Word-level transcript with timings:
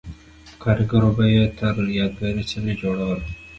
په 0.47 0.53
کارګرو 0.63 1.09
به 1.17 1.23
یې 1.33 1.43
ستر 1.55 1.75
یادګاري 1.99 2.43
څلي 2.51 2.73
جوړول. 2.81 3.19